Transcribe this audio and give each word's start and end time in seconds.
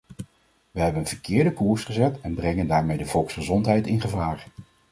We 0.71 0.79
hebben 0.79 1.01
een 1.01 1.07
verkeerde 1.07 1.53
koers 1.53 1.83
gezet 1.83 2.21
en 2.21 2.33
brengen 2.33 2.67
daarmee 2.67 2.97
de 2.97 3.05
volksgezondheid 3.05 3.87
in 3.87 4.01
gevaar. 4.01 4.45